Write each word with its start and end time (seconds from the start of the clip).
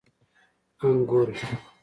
🍇 0.79 0.83
انګور 0.89 1.29